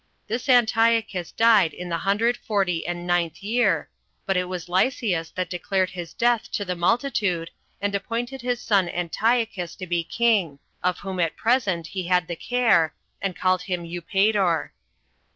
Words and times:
24 0.25 0.35
This 0.35 0.49
Antiochus 0.49 1.31
died 1.31 1.73
in 1.75 1.87
the 1.89 1.99
hundred 1.99 2.35
forty 2.35 2.87
and 2.87 3.05
ninth 3.05 3.43
year; 3.43 3.87
but 4.25 4.35
it 4.35 4.45
was 4.45 4.67
Lysias 4.67 5.29
that 5.35 5.47
declared 5.47 5.91
his 5.91 6.11
death 6.11 6.51
to 6.53 6.65
the 6.65 6.75
multitude, 6.75 7.51
and 7.79 7.93
appointed 7.93 8.41
his 8.41 8.59
son 8.59 8.89
Antiochus 8.89 9.75
to 9.75 9.85
be 9.85 10.03
king, 10.03 10.57
[of 10.81 10.97
whom 10.97 11.19
at 11.19 11.37
present 11.37 11.85
he 11.85 12.07
had 12.07 12.27
the 12.27 12.35
care,] 12.35 12.95
and 13.21 13.35
called 13.35 13.61
him 13.61 13.83
Eupator. 13.85 14.71